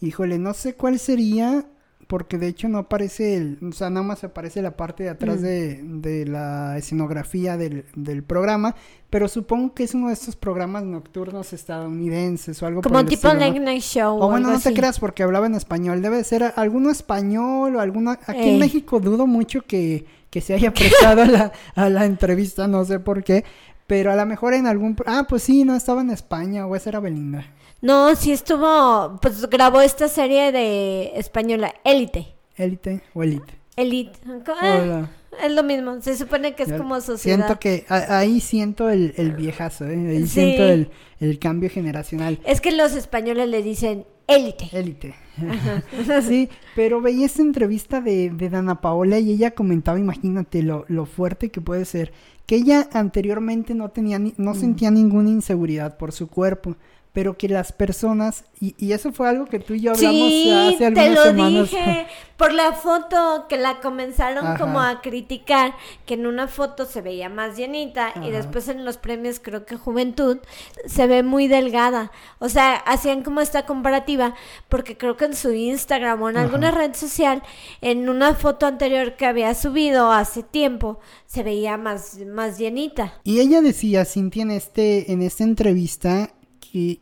[0.02, 1.66] híjole, no sé cuál sería,
[2.08, 5.40] porque de hecho no aparece el, o sea, nada más aparece la parte de atrás
[5.40, 5.44] mm.
[5.44, 8.76] de, de, la escenografía del, del, programa,
[9.10, 13.60] pero supongo que es uno de estos programas nocturnos estadounidenses o algo Como tipo Late
[13.60, 14.22] Night Show.
[14.22, 18.20] O, bueno, no te creas porque hablaba en español, debe ser alguno español o alguna,
[18.28, 22.68] aquí en México dudo mucho que, que se haya prestado a, la, a la entrevista,
[22.68, 23.44] no sé por qué,
[23.88, 26.90] pero a lo mejor en algún, ah, pues sí, no, estaba en España o esa
[26.90, 27.46] era Belinda.
[27.86, 32.34] No, sí estuvo, pues grabó esta serie de española, Élite.
[32.56, 33.54] Élite o Elite.
[33.76, 34.20] Elite.
[34.60, 35.08] Ah,
[35.44, 37.38] es lo mismo, se supone que es como sociedad.
[37.38, 40.08] Siento que ahí siento el, el viejazo, ¿eh?
[40.10, 42.40] ahí siento el, el, cambio generacional.
[42.44, 44.68] Es que los españoles le dicen élite.
[44.72, 45.14] Élite.
[46.28, 51.06] sí, pero veía esta entrevista de, de, Dana Paola y ella comentaba, imagínate lo, lo
[51.06, 52.14] fuerte que puede ser,
[52.48, 54.56] que ella anteriormente no tenía, no mm.
[54.56, 56.78] sentía ninguna inseguridad por su cuerpo
[57.16, 60.86] pero que las personas, y, y, eso fue algo que tú y yo hablamos hace
[60.86, 61.72] algunas te lo semanas.
[61.72, 65.74] Dije por la foto que la comenzaron como a criticar,
[66.06, 69.78] que en una foto se veía más llenita y después en los premios creo que
[69.78, 70.40] Juventud
[70.86, 72.12] se ve muy delgada.
[72.40, 74.36] O sea, hacían como esta comparativa
[74.68, 77.44] porque creo que en su Instagram o en alguna red social,
[77.80, 83.14] en una foto anterior que había subido hace tiempo, se veía más, más llenita.
[83.24, 86.32] Y ella decía, Cintia, en, este, en esta entrevista,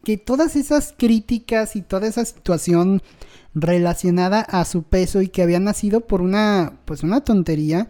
[0.03, 3.01] que, todas esas críticas y toda esa situación
[3.55, 7.87] relacionada a su peso y que había nacido por una, pues una tontería,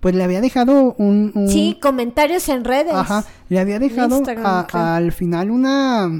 [0.00, 2.92] pues le había dejado un, Sí, comentarios en redes.
[2.94, 4.22] Ajá, le había dejado
[4.72, 6.10] al final una...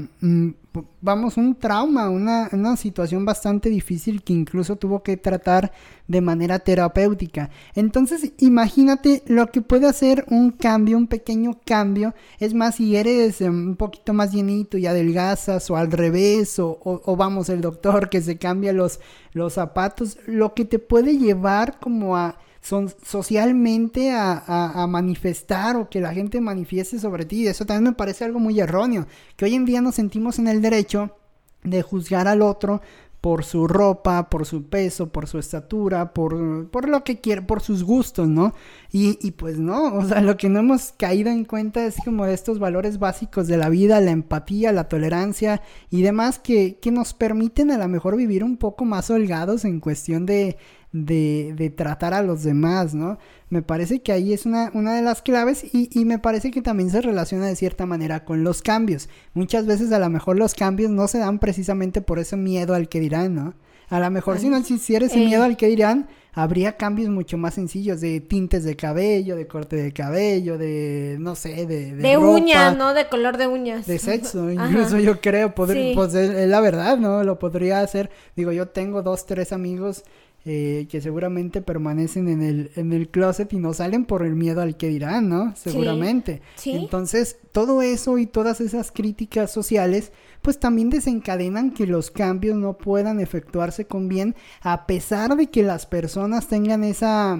[1.01, 5.71] Vamos, un trauma, una, una situación bastante difícil que incluso tuvo que tratar
[6.07, 7.49] de manera terapéutica.
[7.75, 12.15] Entonces, imagínate lo que puede hacer un cambio, un pequeño cambio.
[12.39, 16.79] Es más, si eres em, un poquito más llenito y adelgazas o al revés, o,
[16.83, 18.99] o, vamos, el doctor que se cambia los,
[19.33, 25.99] los zapatos, lo que te puede llevar como a son socialmente a, manifestar o que
[25.99, 27.45] la gente manifieste sobre ti.
[27.45, 30.61] Eso también me parece algo muy erróneo, que hoy en día nos sentimos en el
[30.61, 31.15] derecho
[31.63, 32.81] de juzgar al otro
[33.19, 37.61] por su ropa, por su peso, por su estatura, por, por lo que quiere, por
[37.61, 38.53] sus gustos, ¿no?
[38.91, 42.25] Y, y, pues no, o sea, lo que no hemos caído en cuenta es como
[42.25, 47.13] estos valores básicos de la vida, la empatía, la tolerancia y demás que, que nos
[47.13, 50.57] permiten a lo mejor vivir un poco más holgados en cuestión de,
[50.93, 53.17] de, de, tratar a los demás, ¿no?
[53.49, 56.61] Me parece que ahí es una, una de las claves y, y, me parece que
[56.61, 59.09] también se relaciona de cierta manera con los cambios.
[59.33, 62.89] Muchas veces a lo mejor los cambios no se dan precisamente por ese miedo al
[62.89, 63.53] que dirán, ¿no?
[63.89, 67.53] A lo mejor si no existiera ese miedo al que dirán, habría cambios mucho más
[67.53, 72.75] sencillos de tintes de cabello, de corte de cabello, de no sé, de de, uñas,
[72.75, 72.93] ¿no?
[72.93, 73.85] De color de uñas.
[73.85, 77.23] De sexo, incluso yo creo, poder, pues es, la verdad, ¿no?
[77.23, 78.09] Lo podría hacer.
[78.35, 80.03] Digo, yo tengo dos, tres amigos
[80.45, 84.61] eh, que seguramente permanecen en el, en el closet y no salen por el miedo
[84.61, 85.55] al que dirán, ¿no?
[85.55, 86.41] Seguramente.
[86.65, 92.77] Entonces, todo eso y todas esas críticas sociales, pues también desencadenan que los cambios no
[92.77, 97.39] puedan efectuarse con bien, a pesar de que las personas tengan esa,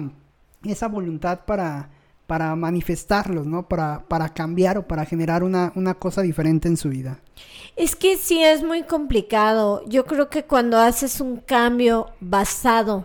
[0.64, 1.90] esa voluntad para,
[2.26, 3.68] para manifestarlos, ¿no?
[3.68, 7.20] Para, para cambiar o para generar una, una cosa diferente en su vida.
[7.76, 9.82] Es que sí es muy complicado.
[9.86, 13.04] Yo creo que cuando haces un cambio basado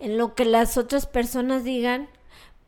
[0.00, 2.08] en lo que las otras personas digan,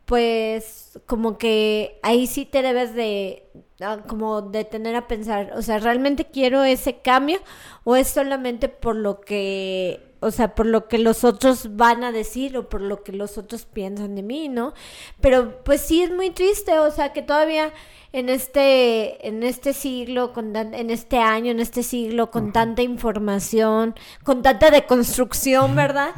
[0.06, 3.44] pues como que ahí sí te debes de
[3.80, 7.38] ah, como detener a pensar, o sea, ¿realmente quiero ese cambio
[7.84, 12.12] o es solamente por lo que o sea, por lo que los otros van a
[12.12, 14.74] decir o por lo que los otros piensan de mí, ¿no?
[15.20, 17.72] Pero pues sí es muy triste, o sea, que todavía
[18.12, 23.94] en este, en este siglo, con en este año, en este siglo, con tanta información,
[24.24, 26.10] con tanta deconstrucción, ¿verdad?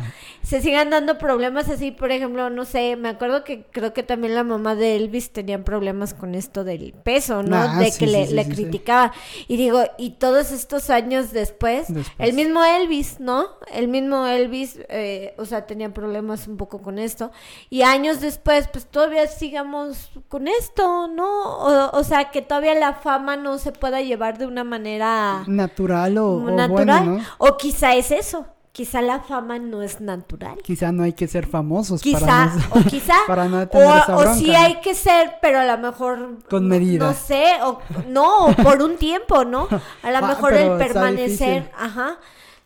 [0.42, 4.34] Se sigan dando problemas así, por ejemplo, no sé, me acuerdo que creo que también
[4.34, 7.56] la mamá de Elvis tenía problemas con esto del peso, ¿no?
[7.56, 9.12] Ah, de que le, criticaba.
[9.46, 13.46] Y digo, y todos estos años después, el mismo Elvis, ¿no?
[13.70, 17.30] El mismo Elvis, eh, o sea, tenía problemas un poco con esto.
[17.68, 21.32] Y años después, pues todavía sigamos con esto, ¿no?
[21.32, 26.40] o, sea, que todavía la fama no se pueda llevar de una manera natural o,
[26.50, 27.26] natural.
[27.38, 28.46] O quizá es eso.
[28.72, 30.56] Quizá la fama no es natural.
[30.62, 33.94] Quizá no hay que ser famosos quizá, para no, o quizá, para no tener o,
[33.94, 37.06] esa o sí hay que ser, pero a lo mejor con medida.
[37.06, 39.68] No sé, o no, por un tiempo, ¿no?
[40.02, 42.16] A lo ah, mejor el permanecer, ajá.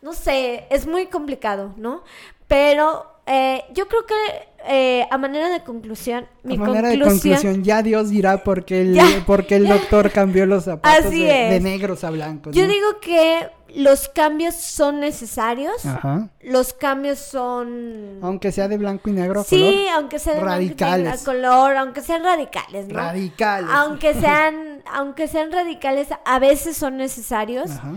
[0.01, 2.05] No sé, es muy complicado, ¿no?
[2.47, 4.15] Pero eh, yo creo que
[4.69, 8.83] eh, a manera de conclusión, mi a manera de conclusión, ya Dios dirá por qué
[8.83, 12.55] el, porque el doctor cambió los zapatos de, negros a blancos.
[12.55, 15.85] Yo digo que los cambios son necesarios.
[15.85, 16.29] Ajá.
[16.41, 18.21] Los cambios son...
[18.23, 19.43] Aunque sea de blanco y negro.
[19.43, 21.23] Sí, aunque sea de radicales.
[21.25, 22.95] color, aunque sean radicales, ¿no?
[22.95, 23.71] Radicales.
[23.73, 27.71] Aunque sean, aunque sean radicales, a veces son necesarios.
[27.73, 27.95] Ajá.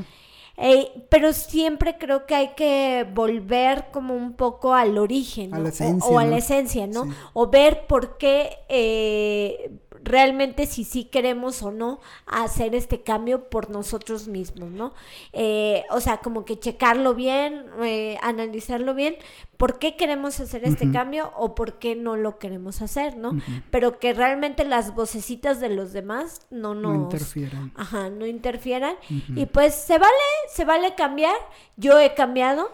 [0.62, 6.26] Eh, pero siempre creo que hay que volver como un poco al origen, o, a
[6.26, 7.08] la esencia, ¿no?
[7.32, 9.72] O ver por qué eh,
[10.04, 14.94] realmente si sí queremos o no hacer este cambio por nosotros mismos, ¿no?
[15.34, 19.16] Eh, o sea, como que checarlo bien, eh, analizarlo bien,
[19.58, 23.38] por qué queremos hacer este cambio o por qué no lo queremos hacer, ¿no?
[23.72, 26.98] Pero que realmente las vocecitas de los demás no nos...
[26.98, 27.72] No interfieran.
[27.76, 28.96] Ajá, no interfieran.
[29.10, 30.14] Y pues se vale,
[30.50, 31.36] se vale cambiar.
[31.76, 32.72] Yo he cambiado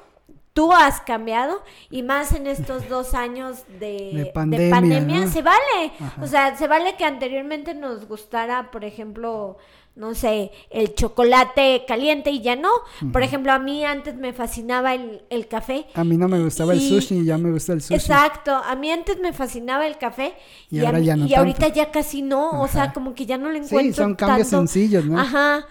[0.56, 5.92] tú has cambiado y más en estos dos años de, pandemia, se vale.
[6.22, 9.58] O sea, se vale que anteriormente nos gustara, por ejemplo,
[9.96, 12.70] no sé, el chocolate caliente y ya no.
[13.12, 15.88] Por ejemplo, a mí antes me fascinaba el, café.
[15.94, 17.96] A mí no me gustaba el sushi y ya me gusta el sushi.
[17.96, 20.36] Exacto, a mí antes me fascinaba el café
[20.72, 23.50] y, ahora ya no y ahorita ya casi no, o sea, como que ya no
[23.50, 23.92] le encuentro.
[23.92, 25.20] Sí, son cambios sencillos, ¿no?
[25.20, 25.66] Ajá.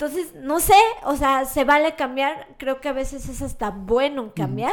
[0.00, 0.72] Entonces, no sé,
[1.04, 4.72] o sea, se vale cambiar, creo que a veces es hasta bueno cambiar,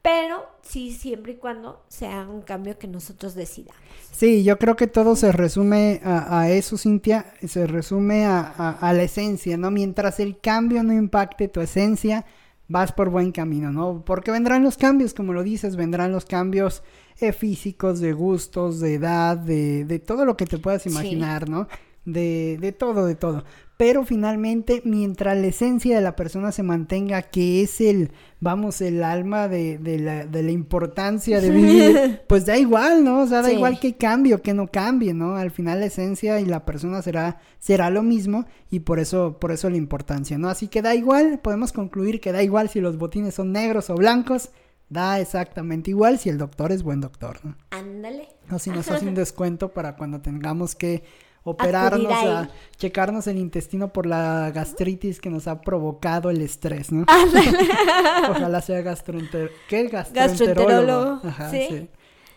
[0.00, 3.78] pero sí, siempre y cuando sea un cambio que nosotros decidamos.
[4.10, 9.02] Sí, yo creo que todo se resume a, eso, Cintia, se resume a, a, la
[9.02, 9.70] esencia, ¿no?
[9.70, 12.24] Mientras el cambio no impacte tu esencia,
[12.66, 14.02] vas por buen camino, ¿no?
[14.02, 16.82] Porque vendrán los cambios, como lo dices, vendrán los cambios
[17.20, 21.68] eh, físicos, de gustos, de edad, de, de todo lo que te puedas imaginar, ¿no?
[22.06, 23.44] De, de todo, de todo
[23.76, 29.02] pero finalmente mientras la esencia de la persona se mantenga, que es el, vamos, el
[29.02, 33.22] alma de, de, la, de la, importancia de vivir, pues da igual, ¿no?
[33.22, 35.34] O sea, da igual que cambie o que no cambie, ¿no?
[35.34, 39.50] Al final la esencia y la persona será, será lo mismo y por eso, por
[39.50, 40.48] eso la importancia, ¿no?
[40.48, 43.96] Así que da igual, podemos concluir que da igual si los botines son negros o
[43.96, 44.50] blancos,
[44.88, 47.56] da exactamente igual si el doctor es buen doctor, ¿no?
[47.70, 48.28] Ándale.
[48.52, 51.02] O si nos hace un descuento para cuando tengamos que
[51.44, 57.04] operarnos, a checarnos el intestino por la gastritis que nos ha provocado el estrés, ¿no?
[58.30, 59.54] Ojalá sea gastroenterólogo.
[59.68, 59.88] ¿Qué?
[59.88, 61.20] Gastroenterólogo.
[61.22, 61.88] Ajá, ¿Sí?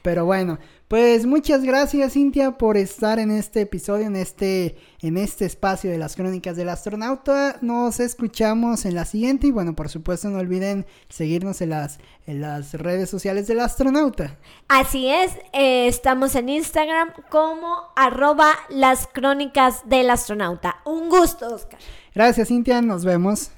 [0.02, 5.46] Pero bueno, pues muchas gracias Cintia por estar en este episodio, en este, en este
[5.46, 7.58] espacio de las crónicas del astronauta.
[7.62, 12.40] Nos escuchamos en la siguiente y bueno, por supuesto no olviden seguirnos en las, en
[12.40, 14.38] las redes sociales del astronauta.
[14.70, 20.78] Así es, eh, estamos en Instagram como arroba las crónicas del astronauta.
[20.86, 21.80] Un gusto, Oscar.
[22.16, 23.52] Gracias Cintia, nos vemos.